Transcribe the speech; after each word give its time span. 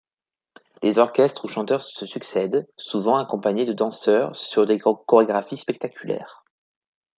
Les 0.81 0.97
orchestres 0.97 1.45
ou 1.45 1.47
chanteurs 1.47 1.83
se 1.83 2.07
succèdent, 2.07 2.67
souvent 2.75 3.17
accompagnés 3.17 3.67
de 3.67 3.73
danseurs 3.73 4.35
sur 4.35 4.65
des 4.65 4.79
chorégraphies 4.79 5.57
spectaculaires. 5.57 6.43